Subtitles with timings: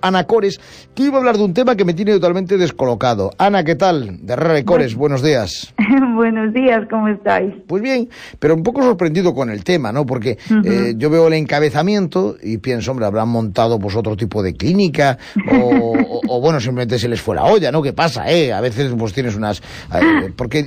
[0.00, 0.58] Ana Cores,
[0.94, 3.30] que iba a hablar de un tema que me tiene totalmente descolocado.
[3.36, 4.24] Ana, ¿qué tal?
[4.24, 5.74] De Herrera y Cores, buenos días.
[6.14, 7.52] Buenos días, ¿cómo estáis?
[7.66, 8.08] Pues bien,
[8.38, 10.06] pero un poco sorprendido con el tema, ¿no?
[10.06, 14.54] Porque eh, yo veo el encabezamiento y pienso, hombre, habrán montado pues otro tipo de
[14.54, 15.18] clínica
[15.50, 17.82] o, bueno, simplemente se les fue la olla, ¿no?
[17.82, 18.54] ¿Qué pasa, eh?
[18.54, 19.60] A veces pues tienes unas...
[19.60, 20.66] Eh, porque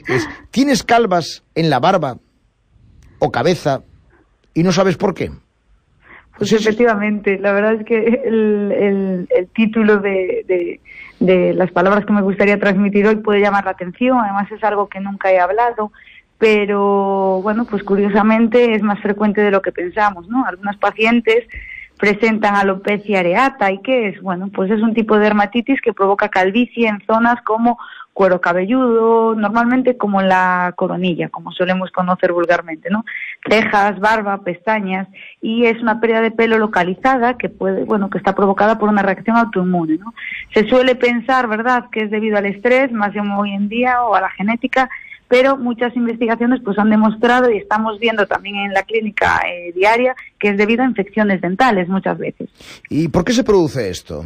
[0.52, 2.18] tienes calvas en la barba
[3.18, 3.82] o cabeza
[4.54, 5.32] y no sabes por qué.
[6.38, 10.80] Pues efectivamente, la verdad es que el, el, título de,
[11.20, 14.88] de, las palabras que me gustaría transmitir hoy puede llamar la atención, además es algo
[14.88, 15.92] que nunca he hablado,
[16.38, 20.46] pero bueno, pues curiosamente es más frecuente de lo que pensamos, ¿no?
[20.46, 21.44] Algunos pacientes
[21.98, 26.30] presentan alopecia areata y qué es, bueno, pues es un tipo de dermatitis que provoca
[26.30, 27.78] calvicie en zonas como
[28.18, 33.06] cuero cabelludo, normalmente como la coronilla, como solemos conocer vulgarmente, ¿no?
[33.48, 35.08] Cejas, barba, pestañas
[35.40, 39.04] y es una pérdida de pelo localizada que puede, bueno, que está provocada por una
[39.04, 40.16] reacción autoinmune, ¿no?
[40.52, 44.16] Se suele pensar, ¿verdad?, que es debido al estrés, más de hoy en día o
[44.16, 44.90] a la genética,
[45.28, 50.16] pero muchas investigaciones pues han demostrado y estamos viendo también en la clínica eh, diaria
[50.40, 52.50] que es debido a infecciones dentales muchas veces.
[52.90, 54.26] ¿Y por qué se produce esto?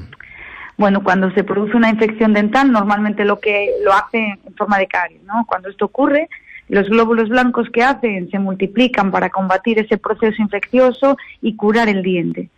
[0.77, 4.87] Bueno, cuando se produce una infección dental, normalmente lo que lo hace en forma de
[4.87, 5.45] caries, ¿no?
[5.47, 6.27] Cuando esto ocurre,
[6.69, 12.01] los glóbulos blancos que hacen se multiplican para combatir ese proceso infeccioso y curar el
[12.01, 12.49] diente.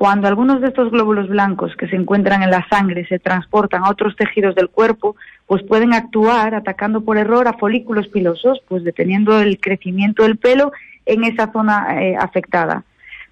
[0.00, 3.90] Cuando algunos de estos glóbulos blancos que se encuentran en la sangre se transportan a
[3.90, 9.38] otros tejidos del cuerpo, pues pueden actuar atacando por error a folículos pilosos, pues deteniendo
[9.42, 10.72] el crecimiento del pelo
[11.04, 12.82] en esa zona eh, afectada.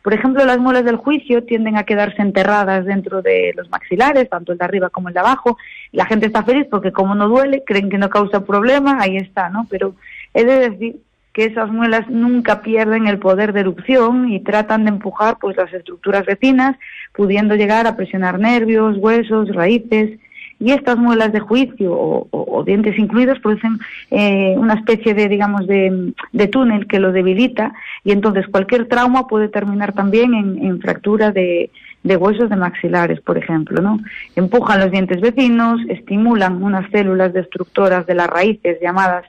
[0.02, 4.52] Por ejemplo, las muelas del juicio tienden a quedarse enterradas dentro de los maxilares, tanto
[4.52, 5.56] el de arriba como el de abajo.
[5.92, 9.48] La gente está feliz porque como no duele, creen que no causa problema, ahí está,
[9.48, 9.66] ¿no?
[9.70, 9.94] Pero
[10.34, 10.96] he de decir
[11.38, 15.72] que esas muelas nunca pierden el poder de erupción y tratan de empujar pues las
[15.72, 16.76] estructuras vecinas,
[17.14, 20.18] pudiendo llegar a presionar nervios, huesos, raíces
[20.58, 23.78] y estas muelas de juicio o, dientes incluidos producen
[24.10, 26.12] eh, una especie de, digamos, de,
[26.50, 31.70] túnel que lo debilita y entonces cualquier trauma puede terminar también en, fractura de,
[32.02, 34.00] huesos de maxilares, por ejemplo, ¿no?
[34.34, 39.24] Empujan los dientes vecinos, estimulan unas células destructoras de las raíces llamadas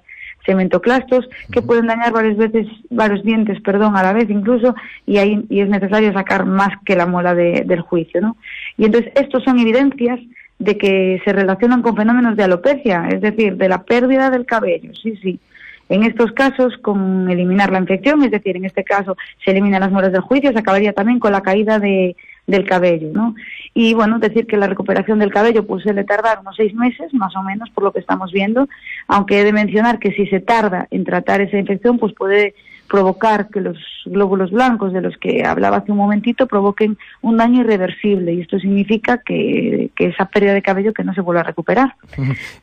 [0.49, 4.73] cementoclastos que pueden dañar varias veces varios dientes perdón a la vez incluso
[5.05, 8.35] y ahí y es necesario sacar más que la muela del juicio no
[8.77, 10.19] y entonces estos son evidencias
[10.59, 14.93] de que se relacionan con fenómenos de alopecia, es decir, de la pérdida del cabello,
[14.93, 15.39] sí, sí.
[15.87, 19.91] En estos casos, con eliminar la infección, es decir, en este caso se eliminan las
[19.91, 22.15] muelas del juicio, se acabaría también con la caída de,
[22.49, 23.35] del cabello, ¿no?
[23.73, 27.35] Y bueno, decir que la recuperación del cabello pues suele tardar unos seis meses, más
[27.35, 28.67] o menos, por lo que estamos viendo,
[29.07, 32.55] aunque he de mencionar que si se tarda en tratar esa infección, pues puede
[32.89, 37.61] provocar que los glóbulos blancos de los que hablaba hace un momentito provoquen un daño
[37.61, 41.95] irreversible y esto significa que, esa pérdida de cabello que no se vuelva a recuperar.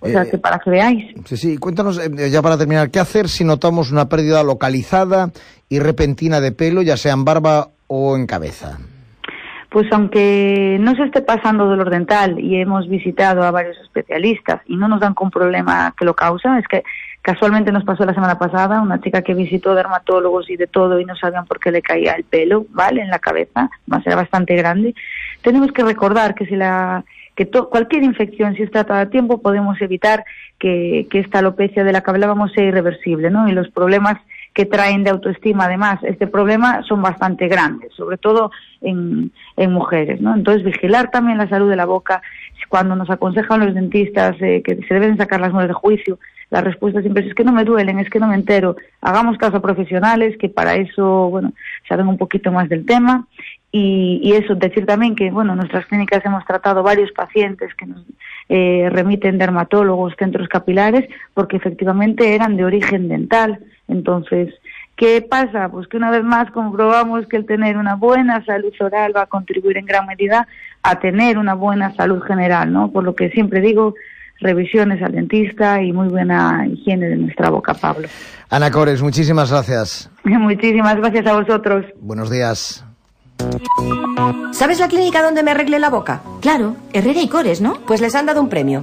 [0.00, 1.14] O sea, que para que veáis.
[1.26, 5.30] Sí, sí, cuéntanos eh, ya para terminar, ¿qué hacer si notamos una pérdida localizada
[5.68, 8.78] y repentina de pelo, ya sea en barba o en cabeza?
[9.76, 14.74] Pues aunque no se esté pasando dolor dental y hemos visitado a varios especialistas y
[14.74, 16.82] no nos dan con problema que lo causa, es que
[17.20, 21.04] Casualmente nos pasó la semana pasada una chica que visitó dermatólogos y de todo y
[21.04, 23.02] no sabían por qué le caía el pelo, ¿vale?
[23.02, 24.94] En la cabeza, más era bastante grande.
[25.42, 27.04] Tenemos que recordar que si la
[27.34, 30.24] que cualquier infección, si es tratada a tiempo, podemos evitar
[30.58, 33.48] que, que esta alopecia de la que hablábamos sea irreversible, ¿no?
[33.48, 34.18] Y los problemas
[34.56, 38.50] que traen de autoestima, además, este problema son bastante grandes, sobre todo
[38.80, 39.30] en,
[39.68, 40.34] mujeres, ¿no?
[40.34, 42.22] Entonces, vigilar también la salud de la boca.
[42.70, 46.18] Cuando nos aconsejan los dentistas eh, que se deben sacar las muelas de juicio,
[46.48, 48.76] la respuesta siempre es, que no me duelen, es que no me entero.
[49.02, 51.52] Hagamos caso a profesionales que para eso, bueno,
[51.86, 53.26] saben un poquito más del tema.
[53.78, 58.02] Y, eso, decir también que, bueno, en nuestras clínicas hemos tratado varios pacientes que nos
[58.48, 63.58] eh, remiten dermatólogos, centros capilares, porque efectivamente eran de origen dental.
[63.88, 64.54] Entonces,
[64.96, 65.68] ¿Qué pasa?
[65.68, 69.26] Pues que una vez más comprobamos que el tener una buena salud oral va a
[69.26, 70.48] contribuir en gran medida
[70.82, 72.90] a tener una buena salud general, ¿no?
[72.90, 73.94] Por lo que siempre digo,
[74.40, 78.08] revisiones al dentista y muy buena higiene de nuestra boca, Pablo.
[78.48, 80.10] Ana Cores, muchísimas gracias.
[80.24, 81.84] Muchísimas gracias a vosotros.
[82.00, 82.85] Buenos días.
[84.52, 86.22] ¿Sabes la clínica donde me arreglé la boca?
[86.40, 87.74] Claro, Herrera y Cores, ¿no?
[87.86, 88.82] Pues les han dado un premio.